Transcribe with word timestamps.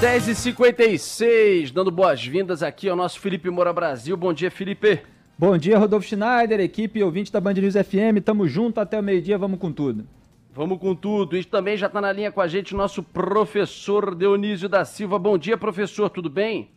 10h56, 0.00 1.72
dando 1.72 1.90
boas-vindas 1.90 2.62
aqui 2.62 2.88
ao 2.88 2.94
nosso 2.94 3.18
Felipe 3.18 3.50
Moura 3.50 3.72
Brasil. 3.72 4.16
Bom 4.16 4.32
dia, 4.32 4.48
Felipe. 4.48 5.02
Bom 5.36 5.58
dia, 5.58 5.76
Rodolfo 5.76 6.06
Schneider, 6.06 6.60
equipe 6.60 7.02
ouvinte 7.02 7.32
da 7.32 7.40
Band 7.40 7.54
News 7.54 7.74
FM. 7.74 8.22
Tamo 8.24 8.46
junto 8.46 8.78
até 8.78 9.00
o 9.00 9.02
meio-dia, 9.02 9.36
vamos 9.36 9.58
com 9.58 9.72
tudo. 9.72 10.06
Vamos 10.54 10.78
com 10.78 10.94
tudo. 10.94 11.36
E 11.36 11.42
também 11.42 11.76
já 11.76 11.88
está 11.88 12.00
na 12.00 12.12
linha 12.12 12.30
com 12.30 12.40
a 12.40 12.46
gente 12.46 12.74
o 12.74 12.76
nosso 12.76 13.02
professor 13.02 14.14
Dionísio 14.14 14.68
da 14.68 14.84
Silva. 14.84 15.18
Bom 15.18 15.36
dia, 15.36 15.58
professor, 15.58 16.08
tudo 16.08 16.30
bem? 16.30 16.70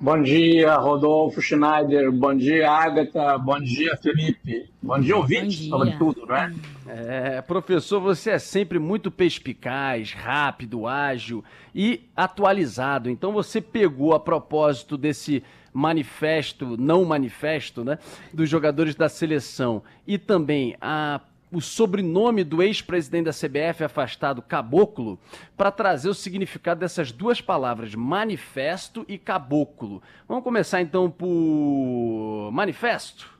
Bom 0.00 0.22
dia, 0.22 0.76
Rodolfo 0.76 1.42
Schneider. 1.42 2.12
Bom 2.12 2.32
dia, 2.32 2.70
Agatha. 2.70 3.36
Bom 3.36 3.58
dia, 3.58 3.96
Felipe. 3.96 4.70
Bom 4.80 5.00
dia, 5.00 5.16
ouvinte, 5.16 5.68
sobretudo, 5.68 6.24
não 6.24 6.36
é? 6.36 6.54
É, 6.86 7.42
professor, 7.42 8.00
você 8.00 8.30
é 8.30 8.38
sempre 8.38 8.78
muito 8.78 9.10
perspicaz, 9.10 10.12
rápido, 10.12 10.86
ágil 10.86 11.42
e 11.74 12.08
atualizado. 12.14 13.10
Então 13.10 13.32
você 13.32 13.60
pegou 13.60 14.14
a 14.14 14.20
propósito 14.20 14.96
desse 14.96 15.42
manifesto, 15.72 16.76
não 16.76 17.04
manifesto, 17.04 17.84
né, 17.84 17.98
dos 18.32 18.48
jogadores 18.48 18.94
da 18.94 19.08
seleção 19.08 19.82
e 20.06 20.16
também 20.16 20.76
a 20.80 21.20
o 21.50 21.60
sobrenome 21.60 22.44
do 22.44 22.62
ex-presidente 22.62 23.24
da 23.24 23.32
CBF 23.32 23.84
afastado, 23.84 24.42
Caboclo, 24.42 25.18
para 25.56 25.70
trazer 25.70 26.08
o 26.08 26.14
significado 26.14 26.80
dessas 26.80 27.10
duas 27.10 27.40
palavras, 27.40 27.94
manifesto 27.94 29.04
e 29.08 29.16
caboclo. 29.16 30.02
Vamos 30.28 30.44
começar 30.44 30.80
então 30.80 31.10
por 31.10 32.50
manifesto. 32.52 33.38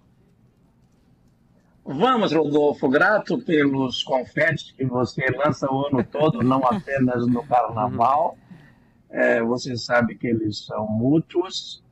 Vamos, 1.85 2.33
Rodolfo, 2.33 2.87
grato 2.89 3.39
pelos 3.39 4.03
confetes 4.03 4.73
que 4.73 4.85
você 4.85 5.25
lança 5.31 5.67
o 5.73 5.87
ano 5.87 6.05
todo, 6.05 6.43
não 6.43 6.63
apenas 6.67 7.27
no 7.27 7.43
carnaval. 7.47 8.37
É, 9.09 9.43
você 9.43 9.75
sabe 9.75 10.15
que 10.15 10.27
eles 10.27 10.67
são 10.67 10.87
mútuos. 10.87 11.83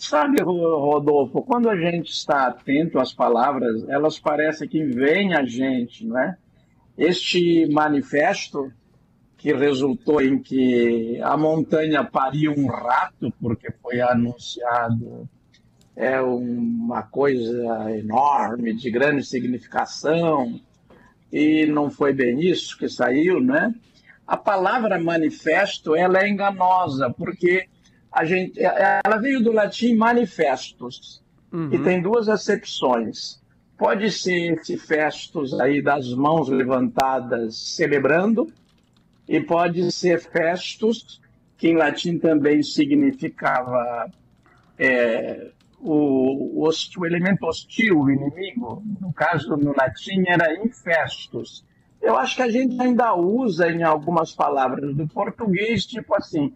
Sabe, 0.00 0.42
Rodolfo, 0.42 1.42
quando 1.42 1.68
a 1.68 1.76
gente 1.76 2.10
está 2.10 2.46
atento 2.46 2.98
às 2.98 3.12
palavras, 3.12 3.86
elas 3.86 4.18
parecem 4.18 4.66
que 4.66 4.82
vêm 4.82 5.34
a 5.34 5.44
gente, 5.44 6.06
não 6.06 6.18
é? 6.18 6.38
Este 6.96 7.66
manifesto 7.70 8.72
que 9.36 9.52
resultou 9.52 10.22
em 10.22 10.38
que 10.38 11.20
a 11.22 11.36
montanha 11.36 12.02
pariu 12.02 12.54
um 12.56 12.66
rato, 12.66 13.30
porque 13.38 13.70
foi 13.82 14.00
anunciado, 14.00 15.28
é 15.94 16.18
uma 16.22 17.02
coisa 17.02 17.94
enorme, 17.94 18.72
de 18.72 18.90
grande 18.90 19.22
significação, 19.22 20.58
e 21.30 21.66
não 21.66 21.90
foi 21.90 22.14
bem 22.14 22.40
isso 22.40 22.76
que 22.78 22.88
saiu, 22.88 23.38
né? 23.38 23.74
A 24.26 24.38
palavra 24.38 24.98
manifesto, 24.98 25.94
ela 25.94 26.22
é 26.22 26.28
enganosa, 26.28 27.10
porque 27.10 27.68
a 28.12 28.24
gente, 28.24 28.58
é, 28.60 29.00
ela 29.04 29.18
veio 29.18 29.42
do 29.42 29.52
latim 29.52 29.94
manifestos 29.94 31.22
uhum. 31.52 31.72
e 31.72 31.78
tem 31.78 32.02
duas 32.02 32.28
acepções. 32.28 33.40
Pode 33.78 34.10
ser 34.10 34.54
esse 34.54 34.76
festos 34.76 35.58
aí 35.58 35.80
das 35.80 36.12
mãos 36.12 36.48
levantadas 36.48 37.56
celebrando 37.56 38.52
e 39.28 39.40
pode 39.40 39.90
ser 39.92 40.20
festos 40.20 41.20
que 41.56 41.68
em 41.68 41.76
latim 41.76 42.18
também 42.18 42.62
significava 42.62 44.10
é, 44.78 45.50
o, 45.78 46.66
o, 46.66 47.06
elemento 47.06 47.46
hostil, 47.46 48.00
o 48.00 48.10
inimigo. 48.10 48.82
No 49.00 49.12
caso, 49.12 49.56
no 49.56 49.74
latim, 49.76 50.24
era 50.26 50.54
infestos. 50.64 51.64
Eu 52.00 52.16
acho 52.16 52.36
que 52.36 52.42
a 52.42 52.50
gente 52.50 52.80
ainda 52.80 53.14
usa 53.14 53.70
em 53.70 53.82
algumas 53.82 54.34
palavras 54.34 54.94
do 54.94 55.06
português, 55.06 55.84
tipo 55.84 56.14
assim, 56.14 56.54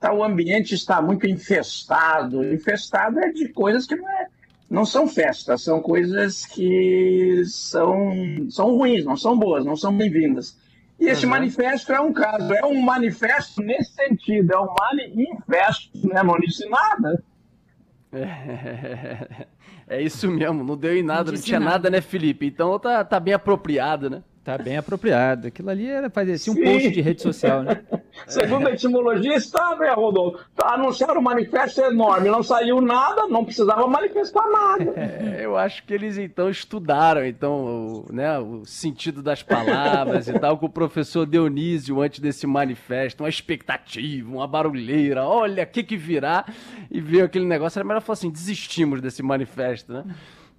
tá, 0.00 0.12
o 0.12 0.22
ambiente 0.22 0.74
está 0.74 1.00
muito 1.00 1.26
infestado. 1.26 2.44
Infestado 2.52 3.18
é 3.20 3.30
de 3.30 3.48
coisas 3.48 3.86
que 3.86 3.96
não, 3.96 4.08
é, 4.08 4.26
não 4.70 4.84
são 4.84 5.08
festas, 5.08 5.62
são 5.62 5.80
coisas 5.80 6.46
que 6.46 7.42
são, 7.46 8.46
são 8.50 8.76
ruins, 8.76 9.04
não 9.04 9.16
são 9.16 9.38
boas, 9.38 9.64
não 9.64 9.76
são 9.76 9.96
bem-vindas. 9.96 10.56
E 10.98 11.06
esse 11.06 11.24
uhum. 11.24 11.30
manifesto 11.30 11.92
é 11.92 12.00
um 12.00 12.12
caso, 12.12 12.52
é 12.52 12.64
um 12.64 12.80
manifesto 12.82 13.62
nesse 13.62 13.92
sentido, 13.92 14.52
é 14.52 14.58
um 14.58 14.74
manifesto, 14.74 16.08
né? 16.08 16.22
Não 16.22 16.36
disse 16.38 16.68
nada. 16.68 17.22
É, 18.12 19.46
é 19.98 20.02
isso 20.02 20.28
mesmo, 20.28 20.64
não 20.64 20.76
deu 20.76 20.96
em 20.96 21.02
nada, 21.02 21.30
não, 21.30 21.38
não 21.38 21.42
tinha 21.42 21.60
nada. 21.60 21.72
nada. 21.72 21.90
né, 21.90 22.00
Felipe? 22.00 22.46
Então 22.46 22.78
tá, 22.80 23.04
tá 23.04 23.20
bem 23.20 23.32
apropriado, 23.32 24.10
né? 24.10 24.22
Tá 24.48 24.56
bem 24.56 24.78
apropriado. 24.78 25.48
Aquilo 25.48 25.68
ali 25.68 25.86
era 25.86 26.08
fazer 26.08 26.32
assim, 26.32 26.50
um 26.50 26.54
post 26.54 26.90
de 26.90 27.02
rede 27.02 27.20
social, 27.20 27.62
né? 27.62 27.82
Segundo 28.26 28.66
a 28.66 28.72
etimologia, 28.72 29.34
está, 29.34 29.76
né, 29.76 29.92
Rodolfo? 29.92 30.42
Anunciaram 30.64 31.20
um 31.20 31.22
manifesto 31.22 31.82
enorme, 31.82 32.30
não 32.30 32.42
saiu 32.42 32.80
nada, 32.80 33.26
não 33.26 33.44
precisava 33.44 33.86
manifestar 33.86 34.42
nada. 34.50 34.94
É, 34.98 35.44
eu 35.44 35.56
acho 35.56 35.84
que 35.84 35.92
eles 35.92 36.16
então 36.16 36.48
estudaram 36.48 37.24
então, 37.24 38.06
o, 38.08 38.12
né, 38.12 38.38
o 38.38 38.64
sentido 38.64 39.22
das 39.22 39.42
palavras 39.42 40.28
e 40.28 40.38
tal, 40.38 40.56
com 40.56 40.66
o 40.66 40.70
professor 40.70 41.26
Dionísio 41.26 42.00
antes 42.00 42.20
desse 42.20 42.46
manifesto, 42.46 43.22
uma 43.22 43.28
expectativa, 43.28 44.30
uma 44.30 44.46
barulheira, 44.46 45.24
olha, 45.24 45.64
o 45.64 45.66
que 45.66 45.82
que 45.82 45.96
virá, 45.96 46.46
e 46.90 47.00
veio 47.00 47.24
aquele 47.24 47.46
negócio, 47.46 47.78
era 47.78 47.86
melhor 47.86 48.00
falar 48.00 48.14
assim, 48.14 48.30
desistimos 48.30 49.00
desse 49.00 49.22
manifesto, 49.22 49.92
né? 49.92 50.04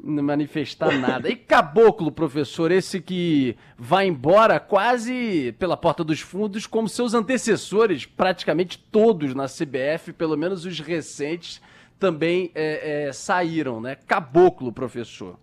Não 0.02 0.24
manifestar 0.24 0.98
nada. 0.98 1.30
E 1.30 1.36
caboclo, 1.36 2.12
professor, 2.12 2.72
esse 2.72 3.02
que 3.02 3.56
vai 3.78 4.08
embora 4.08 4.60
quase 4.60 5.54
pela 5.60 5.76
porta 5.76 6.04
dos 6.04 6.22
fundos, 6.22 6.66
como 6.66 6.88
seus 6.88 7.14
antecessores, 7.14 8.06
praticamente 8.06 8.78
todos 8.78 9.34
na 9.36 9.46
CBF, 9.46 10.14
pelo 10.14 10.38
menos 10.38 10.66
os 10.66 10.80
recentes, 10.80 11.62
também 12.00 12.52
é, 12.56 13.08
é, 13.08 13.14
saíram, 13.14 13.82
né? 13.82 13.96
Caboclo, 14.08 14.72
professor. 14.72 15.38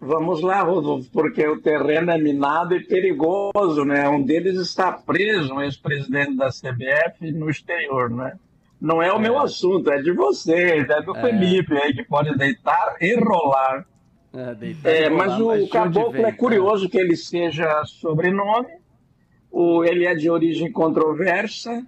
Vamos 0.00 0.42
lá, 0.42 0.62
Rodolfo, 0.62 1.10
porque 1.10 1.46
o 1.46 1.60
terreno 1.60 2.10
é 2.10 2.18
minado 2.18 2.74
e 2.74 2.84
perigoso, 2.84 3.84
né? 3.86 4.06
Um 4.08 4.22
deles 4.22 4.60
está 4.60 4.92
preso, 4.92 5.54
um 5.54 5.62
ex-presidente 5.62 6.36
da 6.36 6.48
CBF, 6.48 7.32
no 7.32 7.48
exterior, 7.48 8.10
né? 8.10 8.38
Não 8.84 9.02
é 9.02 9.10
o 9.10 9.16
é. 9.16 9.18
meu 9.18 9.38
assunto, 9.38 9.90
é 9.90 10.02
de 10.02 10.12
vocês, 10.12 10.86
é 10.90 11.00
do 11.00 11.16
é. 11.16 11.20
Felipe 11.22 11.74
aí, 11.74 11.94
que 11.94 12.04
pode 12.04 12.36
deitar 12.36 12.96
e 13.00 13.14
rolar. 13.14 13.86
É, 14.30 14.54
deitar 14.54 14.90
é, 14.90 15.06
e 15.06 15.08
rolar, 15.08 15.26
mas 15.26 15.40
o 15.40 15.46
mas 15.46 15.70
caboclo 15.70 16.26
é 16.26 16.32
curioso 16.32 16.86
que 16.90 16.98
ele 16.98 17.16
seja 17.16 17.82
sobrenome, 17.86 18.68
o, 19.50 19.82
ele 19.82 20.04
é 20.04 20.14
de 20.14 20.28
origem 20.28 20.70
controversa. 20.70 21.82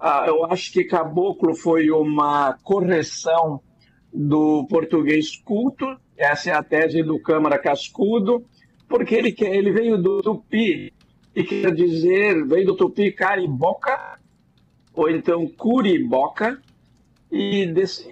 Ah, 0.00 0.24
eu 0.26 0.46
acho 0.46 0.72
que 0.72 0.84
caboclo 0.84 1.54
foi 1.54 1.90
uma 1.90 2.56
correção 2.62 3.60
do 4.10 4.66
português 4.66 5.36
culto, 5.44 5.84
essa 6.16 6.48
é 6.48 6.54
a 6.54 6.62
tese 6.62 7.02
do 7.02 7.18
Câmara 7.18 7.58
Cascudo, 7.58 8.46
porque 8.88 9.14
ele, 9.14 9.36
ele 9.40 9.72
veio 9.72 9.98
do 9.98 10.22
tupi, 10.22 10.90
e 11.36 11.44
quer 11.44 11.74
dizer, 11.74 12.46
veio 12.46 12.64
do 12.64 12.76
tupi 12.76 13.12
cariboca, 13.12 14.18
ou 14.94 15.10
então 15.10 15.48
Curiboca, 15.48 16.60
e 17.30 17.66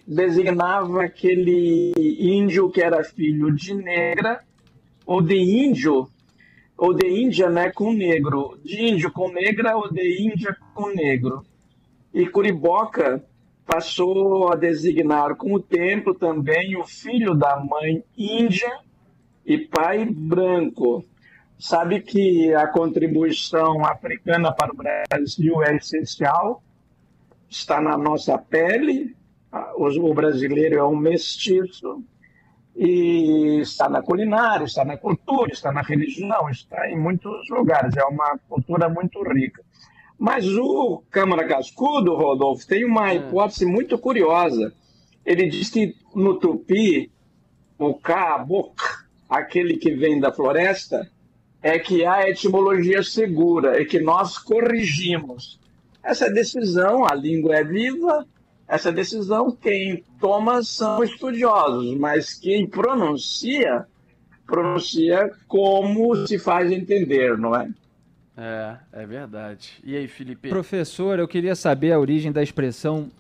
designava 0.07 1.05
aquele 1.05 1.93
índio 1.97 2.71
que 2.71 2.83
era 2.83 3.05
filho 3.05 3.55
de 3.55 3.73
negra, 3.73 4.43
ou 5.07 5.23
de 5.23 5.37
índio, 5.37 6.09
ou 6.77 6.93
de 6.93 7.07
índia 7.07 7.49
né, 7.49 7.71
com 7.71 7.93
negro, 7.93 8.59
de 8.65 8.83
índio 8.83 9.13
com 9.13 9.31
negra 9.31 9.77
ou 9.77 9.93
de 9.93 10.23
índia 10.23 10.57
com 10.75 10.89
negro. 10.89 11.45
E 12.13 12.27
Curiboca 12.27 13.25
passou 13.65 14.53
a 14.53 14.57
designar 14.57 15.37
com 15.37 15.55
o 15.55 15.61
tempo 15.61 16.13
também 16.15 16.77
o 16.77 16.85
filho 16.85 17.35
da 17.35 17.57
mãe 17.61 18.03
índia 18.19 18.71
e 19.47 19.57
pai 19.57 20.05
branco. 20.05 21.05
Sabe 21.59 22.01
que 22.01 22.53
a 22.55 22.67
contribuição 22.67 23.87
africana 23.87 24.51
para 24.53 24.73
o 24.73 24.77
Brasil 24.77 25.63
é 25.63 25.77
essencial, 25.77 26.61
está 27.57 27.81
na 27.81 27.97
nossa 27.97 28.39
pele, 28.39 29.15
o 29.77 30.15
brasileiro 30.15 30.79
é 30.79 30.85
um 30.85 30.97
mestiço, 30.97 32.03
e 32.75 33.61
está 33.61 33.89
na 33.89 34.03
culinária, 34.03 34.65
está 34.65 34.85
na 34.85 34.97
cultura, 34.97 35.53
está 35.53 35.71
na 35.71 35.83
religião, 35.83 36.49
está 36.49 36.89
em 36.91 36.99
muitos 36.99 37.49
lugares, 37.51 37.95
é 37.97 38.05
uma 38.05 38.39
cultura 38.49 38.89
muito 38.89 39.23
rica. 39.23 39.63
Mas 40.19 40.47
o 40.47 41.03
Câmara 41.11 41.47
Cascudo, 41.47 42.15
Rodolfo, 42.15 42.67
tem 42.67 42.85
uma 42.85 43.11
é. 43.11 43.17
hipótese 43.17 43.67
muito 43.67 43.99
curiosa. 43.99 44.73
Ele 45.25 45.49
diz 45.49 45.69
que 45.69 45.95
no 46.15 46.39
tupi, 46.39 47.11
o 47.79 47.95
caboclo, 47.95 48.75
aquele 49.29 49.77
que 49.77 49.91
vem 49.91 50.19
da 50.19 50.33
floresta, 50.33 51.11
é 51.63 51.79
que 51.79 52.05
há 52.05 52.29
etimologia 52.29 53.03
segura, 53.03 53.81
é 53.81 53.85
que 53.85 54.01
nós 54.01 54.39
corrigimos. 54.39 55.61
Essa 56.03 56.29
decisão, 56.31 57.05
a 57.05 57.15
língua 57.15 57.57
é 57.57 57.65
viva, 57.65 58.27
essa 58.67 58.91
decisão 58.91 59.51
quem 59.51 60.03
toma 60.19 60.63
são 60.63 61.03
estudiosos, 61.03 61.97
mas 61.99 62.35
quem 62.35 62.67
pronuncia, 62.67 63.87
pronuncia 64.47 65.31
como 65.47 66.27
se 66.27 66.39
faz 66.39 66.73
entender, 66.73 67.37
não 67.39 67.55
é? 67.55 67.69
É, 68.37 68.77
é 68.93 69.07
verdade. 69.07 69.79
E 69.85 69.95
aí, 69.95 70.09
Felipe? 70.09 70.49
Professor, 70.49 71.19
eu 71.19 71.29
queria 71.29 71.55
saber 71.55 71.93
a 71.93 71.99
origem 71.99 72.33
da 72.33 72.43
expressão 72.43 73.11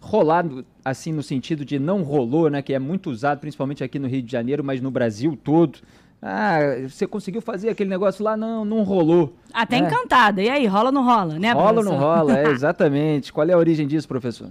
rolado, 0.00 0.64
assim, 0.84 1.12
no 1.12 1.22
sentido 1.22 1.64
de 1.64 1.78
não 1.78 2.02
rolou, 2.02 2.50
né? 2.50 2.60
Que 2.60 2.74
é 2.74 2.78
muito 2.78 3.10
usado, 3.10 3.40
principalmente 3.40 3.84
aqui 3.84 3.98
no 3.98 4.08
Rio 4.08 4.22
de 4.22 4.30
Janeiro, 4.30 4.64
mas 4.64 4.80
no 4.80 4.90
Brasil 4.90 5.38
todo. 5.42 5.78
Ah, 6.20 6.58
você 6.88 7.06
conseguiu 7.06 7.40
fazer 7.40 7.68
aquele 7.68 7.90
negócio 7.90 8.24
lá? 8.24 8.36
Não, 8.36 8.64
não 8.64 8.82
rolou. 8.82 9.36
Até 9.52 9.76
é. 9.76 9.78
encantada. 9.80 10.42
E 10.42 10.48
aí, 10.48 10.66
rola 10.66 10.86
ou 10.86 10.92
não 10.92 11.04
rola, 11.04 11.38
né, 11.38 11.52
Rola 11.52 11.78
ou 11.78 11.84
não 11.84 11.96
rola, 11.96 12.38
é, 12.38 12.48
exatamente. 12.50 13.32
Qual 13.32 13.48
é 13.48 13.52
a 13.52 13.58
origem 13.58 13.86
disso, 13.86 14.08
professor? 14.08 14.50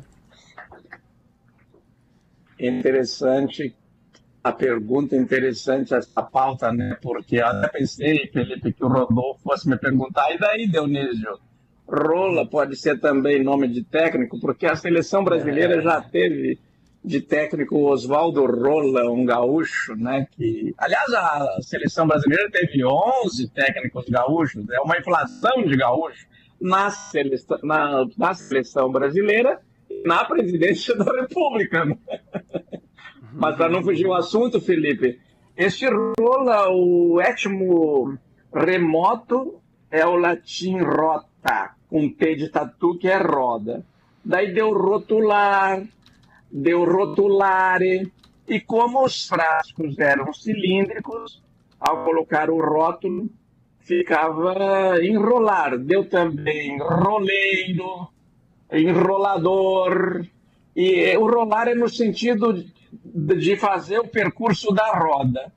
Interessante 2.60 3.76
a 4.44 4.52
pergunta, 4.52 5.16
interessante 5.16 5.94
essa 5.94 6.22
pauta, 6.22 6.72
né? 6.72 6.96
Porque 7.02 7.38
eu 7.38 7.48
até 7.48 7.68
pensei, 7.68 8.28
Felipe, 8.32 8.72
que 8.74 8.86
o 8.86 8.88
Rodolfo 8.88 9.42
fosse 9.42 9.68
me 9.68 9.76
perguntar, 9.78 10.32
e 10.32 10.38
daí, 10.38 10.68
Dionísio? 10.68 11.40
Rola 11.88 12.48
pode 12.48 12.76
ser 12.76 13.00
também 13.00 13.44
nome 13.44 13.68
de 13.68 13.84
técnico, 13.84 14.40
porque 14.40 14.66
a 14.68 14.76
seleção 14.76 15.24
brasileira 15.24 15.76
É. 15.78 15.82
já 15.82 16.00
teve 16.02 16.60
de 17.06 17.22
técnico 17.22 17.78
Oswaldo 17.88 18.46
Rola, 18.46 19.12
um 19.12 19.24
gaúcho, 19.24 19.96
né? 19.96 20.28
Que, 20.32 20.74
aliás, 20.78 21.14
a 21.14 21.58
seleção 21.62 22.08
brasileira 22.08 22.50
teve 22.52 22.84
11 22.84 23.48
técnicos 23.52 24.06
gaúchos, 24.10 24.68
é 24.72 24.80
uma 24.82 24.98
inflação 24.98 25.64
de 25.64 25.78
gaúchos 25.78 26.26
na 26.60 26.90
seleção, 26.90 27.60
na, 27.62 28.06
na 28.18 28.34
seleção 28.34 28.92
brasileira 28.92 29.62
e 29.90 30.08
na 30.08 30.26
presidência 30.26 30.96
da 30.96 31.06
República. 31.22 31.86
Né? 31.86 31.98
Mas 33.32 33.56
para 33.56 33.70
não 33.70 33.84
fugir 33.84 34.08
o 34.08 34.14
assunto, 34.14 34.60
Felipe, 34.60 35.20
este 35.56 35.86
rola, 36.20 36.70
o 36.72 37.22
etmo 37.22 38.18
remoto 38.52 39.62
é 39.92 40.06
o 40.06 40.16
latim 40.16 40.80
rota, 40.80 41.76
com 41.88 42.10
T 42.10 42.36
de 42.36 42.50
tatu 42.50 42.98
que 42.98 43.08
é 43.08 43.18
roda. 43.18 43.86
Daí 44.24 44.54
deu 44.54 44.74
rotular, 44.74 45.84
deu 46.56 46.86
rotulare, 46.86 48.10
e 48.48 48.62
como 48.62 49.04
os 49.04 49.28
frascos 49.28 50.00
eram 50.00 50.32
cilíndricos, 50.34 51.44
ao 51.78 52.06
colocar 52.06 52.50
o 52.50 52.60
rótulo, 52.60 53.30
ficava 53.80 54.96
enrolar. 55.04 55.78
Deu 55.78 56.06
também 56.06 56.78
roleiro, 56.80 58.08
enrolador, 58.72 60.26
e 60.74 61.18
o 61.18 61.30
rolar 61.30 61.68
é 61.68 61.76
no 61.76 61.90
sentido 61.90 62.64
de 62.94 63.58
fazer 63.58 64.00
o 64.00 64.08
percurso 64.08 64.74
da 64.74 64.98
roda. 64.98 65.52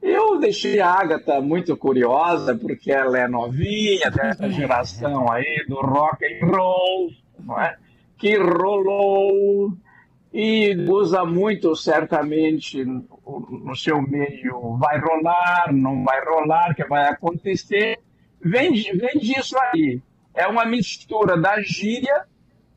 Eu 0.00 0.38
deixei 0.38 0.80
a 0.80 0.92
Agatha 0.92 1.40
muito 1.40 1.76
curiosa, 1.76 2.56
porque 2.56 2.90
ela 2.90 3.18
é 3.18 3.28
novinha, 3.28 4.10
dessa 4.10 4.48
geração 4.48 5.30
aí 5.30 5.66
do 5.68 5.74
rock 5.74 6.24
and 6.24 6.46
roll, 6.46 7.10
não 7.40 7.60
é? 7.60 7.76
que 8.16 8.36
rolou 8.36 9.72
e 10.32 10.74
usa 10.88 11.24
muito, 11.24 11.74
certamente, 11.74 12.84
no 12.84 13.74
seu 13.74 14.00
meio, 14.02 14.76
vai 14.76 14.98
rolar, 14.98 15.72
não 15.72 16.04
vai 16.04 16.22
rolar, 16.24 16.74
que 16.74 16.84
vai 16.84 17.08
acontecer. 17.08 17.98
Vem, 18.40 18.72
vem 18.72 19.18
disso 19.18 19.56
aí. 19.58 20.00
É 20.34 20.46
uma 20.46 20.64
mistura 20.64 21.36
da 21.36 21.60
gíria 21.62 22.24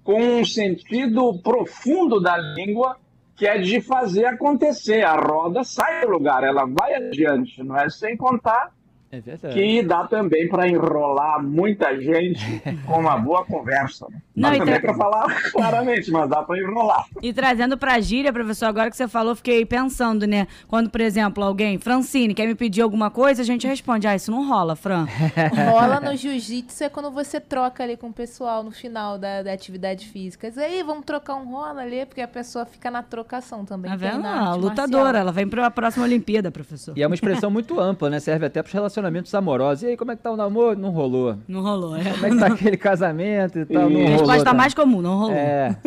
com 0.03 0.19
um 0.19 0.45
sentido 0.45 1.39
profundo 1.43 2.19
da 2.19 2.37
língua, 2.37 2.97
que 3.35 3.45
é 3.45 3.57
de 3.57 3.81
fazer 3.81 4.25
acontecer. 4.25 5.03
A 5.03 5.15
roda 5.15 5.63
sai 5.63 6.01
do 6.01 6.11
lugar, 6.11 6.43
ela 6.43 6.65
vai 6.65 6.95
adiante, 6.95 7.61
não 7.63 7.77
é? 7.77 7.89
Sem 7.89 8.15
contar 8.17 8.71
É 9.11 9.19
verdade. 9.19 9.53
que 9.53 9.83
dá 9.83 10.07
também 10.07 10.47
para 10.47 10.67
enrolar 10.69 11.43
muita 11.43 11.99
gente 11.99 12.61
com 12.85 12.99
uma 12.99 13.17
boa 13.17 13.43
conversa. 13.45 14.07
né? 14.09 14.21
Não, 14.33 14.49
Dá 14.51 14.57
também 14.57 14.73
tra- 14.79 14.81
para 14.81 14.93
falar 14.93 15.41
claramente, 15.51 16.09
mas 16.11 16.29
dá 16.29 16.41
para 16.41 16.57
enrolar. 16.59 17.05
E 17.21 17.33
trazendo 17.33 17.77
pra 17.77 17.99
gíria, 17.99 18.31
professor, 18.31 18.67
agora 18.67 18.89
que 18.89 18.95
você 18.95 19.07
falou, 19.07 19.35
fiquei 19.35 19.65
pensando, 19.65 20.25
né? 20.25 20.47
Quando, 20.67 20.89
por 20.89 21.01
exemplo, 21.01 21.43
alguém, 21.43 21.77
Francine, 21.77 22.33
quer 22.33 22.47
me 22.47 22.55
pedir 22.55 22.81
alguma 22.81 23.11
coisa, 23.11 23.41
a 23.41 23.45
gente 23.45 23.67
responde, 23.67 24.07
ah, 24.07 24.15
isso 24.15 24.31
não 24.31 24.47
rola, 24.47 24.75
Fran. 24.75 25.05
Rola 25.71 25.99
no 25.99 26.15
jiu-jitsu 26.15 26.83
é 26.85 26.89
quando 26.89 27.11
você 27.11 27.39
troca 27.39 27.83
ali 27.83 27.97
com 27.97 28.07
o 28.07 28.13
pessoal 28.13 28.63
no 28.63 28.71
final 28.71 29.17
da, 29.17 29.43
da 29.43 29.51
atividade 29.51 30.07
física. 30.07 30.47
Diz 30.49 30.57
aí, 30.57 30.81
vamos 30.83 31.03
trocar 31.05 31.35
um 31.35 31.51
rola 31.51 31.81
ali, 31.81 32.05
porque 32.05 32.21
a 32.21 32.27
pessoa 32.27 32.65
fica 32.65 32.89
na 32.89 33.03
trocação 33.03 33.65
também. 33.65 33.91
Tá 33.91 33.97
tem 33.97 34.09
vendo? 34.11 34.25
arte 34.25 34.59
lutadora, 34.59 35.03
marcial. 35.03 35.21
ela 35.21 35.31
vem 35.31 35.47
pra 35.47 35.69
próxima 35.69 36.05
Olimpíada, 36.05 36.49
professor. 36.49 36.97
E 36.97 37.03
é 37.03 37.07
uma 37.07 37.15
expressão 37.15 37.51
muito 37.51 37.79
ampla, 37.79 38.09
né? 38.09 38.19
Serve 38.19 38.45
até 38.45 38.61
para 38.61 38.67
os 38.69 38.73
relacionamentos 38.73 39.00
amorosos. 39.33 39.83
E 39.83 39.87
aí, 39.87 39.97
como 39.97 40.11
é 40.11 40.15
que 40.15 40.21
tá 40.23 40.31
o 40.31 40.37
namoro? 40.37 40.77
Não 40.79 40.89
rolou. 40.89 41.37
Não 41.47 41.61
rolou, 41.61 41.95
é. 41.95 42.03
Como 42.03 42.25
é 42.25 42.29
que 42.29 42.37
tá 42.39 42.47
aquele 42.47 42.77
casamento 42.77 43.59
e 43.59 43.65
tal? 43.65 43.89
Não 43.89 43.99
rolou. 43.99 44.07
Resposta 44.09 44.43
também. 44.43 44.57
mais 44.57 44.73
comum, 44.73 45.01
não 45.01 45.17
rolou. 45.17 45.35
É. 45.35 45.77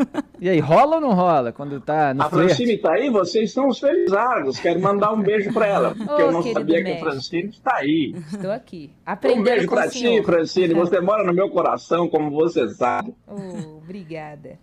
E 0.40 0.48
aí, 0.48 0.60
rola 0.60 0.96
ou 0.96 1.00
não 1.00 1.14
rola? 1.14 1.52
Quando 1.52 1.80
tá 1.80 2.12
no 2.14 2.22
A 2.22 2.28
flerte? 2.28 2.56
Francine 2.56 2.74
está 2.74 2.92
aí, 2.92 3.10
vocês 3.10 3.52
são 3.52 3.68
os 3.68 3.78
felizardos. 3.78 4.58
Quero 4.58 4.80
mandar 4.80 5.12
um 5.12 5.22
beijo 5.22 5.52
para 5.52 5.66
ela, 5.66 5.94
porque 5.96 6.12
Ô, 6.22 6.26
eu 6.26 6.32
não 6.32 6.42
sabia 6.42 6.84
que 6.84 6.92
a. 6.92 6.98
Francine 6.98 7.48
está 7.48 7.76
aí. 7.76 8.14
Estou 8.32 8.50
aqui. 8.50 8.90
Um 9.06 9.12
Aprendendo 9.12 9.44
beijo 9.44 9.66
com 9.68 9.74
para 9.74 9.86
o 9.86 9.90
ti. 9.90 10.22
Francine. 10.22 10.74
Você 10.74 11.00
mora 11.00 11.24
no 11.24 11.32
meu 11.32 11.48
coração, 11.50 12.08
como 12.08 12.30
você 12.30 12.68
sabe. 12.68 13.14
Oh, 13.26 13.78
obrigada. 13.78 14.58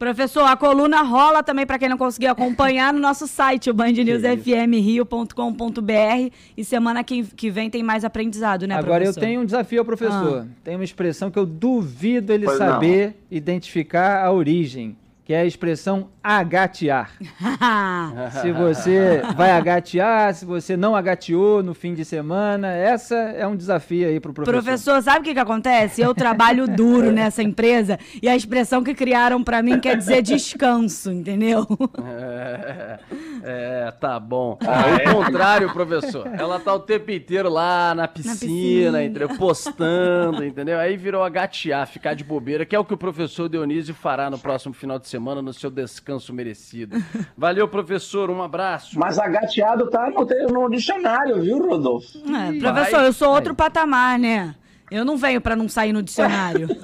Professor, 0.00 0.42
a 0.44 0.56
coluna 0.56 1.02
rola 1.02 1.42
também 1.42 1.66
para 1.66 1.78
quem 1.78 1.86
não 1.86 1.98
conseguiu 1.98 2.30
acompanhar 2.30 2.90
no 2.90 2.98
nosso 2.98 3.28
site, 3.28 3.68
o 3.68 3.74
bandnewsfmrio.com.br. 3.74 6.34
E 6.56 6.64
semana 6.64 7.04
que, 7.04 7.22
que 7.22 7.50
vem 7.50 7.68
tem 7.68 7.82
mais 7.82 8.02
aprendizado, 8.02 8.66
né, 8.66 8.76
Agora 8.76 9.04
eu 9.04 9.08
professor? 9.08 9.20
tenho 9.20 9.42
um 9.42 9.44
desafio 9.44 9.80
ao 9.80 9.84
professor. 9.84 10.46
Tem 10.64 10.74
uma 10.74 10.84
expressão 10.84 11.30
que 11.30 11.38
eu 11.38 11.44
duvido 11.44 12.32
ele 12.32 12.46
Pois 12.46 12.58
não. 12.58 12.66
saber 12.66 13.14
identificar 13.30 14.24
a 14.24 14.32
origem, 14.32 14.96
que 15.30 15.34
é 15.34 15.42
a 15.42 15.44
expressão 15.44 16.08
agatear. 16.24 17.12
se 18.42 18.50
você 18.50 19.22
vai 19.36 19.52
agatear, 19.52 20.34
se 20.34 20.44
você 20.44 20.76
não 20.76 20.96
agateou 20.96 21.62
no 21.62 21.72
fim 21.72 21.94
de 21.94 22.04
semana, 22.04 22.66
essa 22.72 23.14
é 23.14 23.46
um 23.46 23.54
desafio 23.54 24.08
aí 24.08 24.18
pro 24.18 24.32
professor. 24.32 24.60
Professor, 24.60 25.00
sabe 25.00 25.20
o 25.20 25.22
que, 25.22 25.32
que 25.32 25.38
acontece? 25.38 26.02
Eu 26.02 26.12
trabalho 26.16 26.66
duro 26.66 27.12
nessa 27.14 27.44
empresa 27.44 27.96
e 28.20 28.28
a 28.28 28.34
expressão 28.34 28.82
que 28.82 28.92
criaram 28.92 29.44
pra 29.44 29.62
mim 29.62 29.78
quer 29.78 29.96
dizer 29.96 30.20
descanso, 30.20 31.12
entendeu? 31.12 31.64
É, 32.02 32.98
é, 33.42 33.90
tá 33.92 34.18
bom. 34.18 34.58
Ah, 34.66 34.88
é? 34.88 35.08
Ao 35.08 35.16
contrário, 35.16 35.72
professor. 35.72 36.26
Ela 36.26 36.58
tá 36.58 36.74
o 36.74 36.80
tempo 36.80 37.10
inteiro 37.10 37.48
lá 37.48 37.94
na 37.94 38.08
piscina, 38.08 38.34
piscina. 38.34 39.04
entendeu? 39.04 39.28
Postando, 39.36 40.44
entendeu? 40.44 40.78
Aí 40.78 40.96
virou 40.96 41.22
agatear, 41.22 41.86
ficar 41.86 42.14
de 42.14 42.24
bobeira, 42.24 42.64
que 42.64 42.74
é 42.74 42.78
o 42.78 42.84
que 42.84 42.94
o 42.94 42.96
professor 42.96 43.48
Dionísio 43.48 43.94
fará 43.94 44.30
no 44.30 44.38
próximo 44.38 44.74
final 44.74 44.98
de 44.98 45.08
semana 45.08 45.19
no 45.20 45.52
seu 45.52 45.70
descanso 45.70 46.32
merecido. 46.32 46.96
Valeu, 47.36 47.68
professor. 47.68 48.30
Um 48.30 48.42
abraço. 48.42 48.98
Mas 48.98 49.18
agateado 49.18 49.88
tá 49.90 50.10
no, 50.10 50.26
no 50.48 50.70
dicionário, 50.70 51.40
viu, 51.40 51.58
Rodolfo? 51.58 52.18
É, 52.18 52.58
professor, 52.58 53.02
eu 53.02 53.12
sou 53.12 53.32
outro 53.32 53.54
patamar, 53.54 54.18
né? 54.18 54.54
Eu 54.90 55.04
não 55.04 55.16
venho 55.16 55.40
pra 55.40 55.54
não 55.54 55.68
sair 55.68 55.92
no 55.92 56.02
dicionário. 56.02 56.68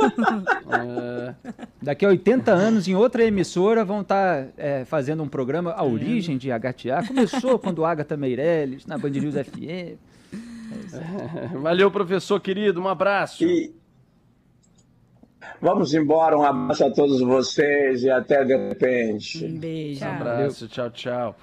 É, 0.69 1.35
Daqui 1.81 2.05
a 2.05 2.09
80 2.09 2.51
anos, 2.51 2.89
em 2.89 2.95
outra 2.95 3.25
emissora, 3.25 3.85
vão 3.85 4.01
estar 4.01 4.49
fazendo 4.87 5.23
um 5.23 5.29
programa 5.29 5.73
A 5.73 5.85
Origem 5.85 6.37
de 6.37 6.51
Agatear. 6.51 7.07
Começou 7.07 7.59
quando 7.61 7.85
Agatha 7.85 8.17
Meirelles, 8.17 8.87
na 8.87 8.99
Band 8.99 9.11
News 9.11 9.35
FM. 9.35 9.97
Valeu, 11.61 11.91
professor 11.91 12.41
querido. 12.41 12.81
Um 12.81 12.89
abraço. 12.89 13.45
E 13.45 13.73
vamos 15.61 15.95
embora. 15.95 16.37
Um 16.37 16.43
abraço 16.43 16.85
a 16.85 16.91
todos 16.91 17.21
vocês 17.21 18.03
e 18.03 18.11
até 18.11 18.45
de 18.45 18.57
repente. 18.57 19.45
Um 19.45 19.59
beijo. 19.59 20.05
Um 20.05 20.09
abraço. 20.09 20.69
Tchau, 20.69 20.91
tchau. 20.91 21.37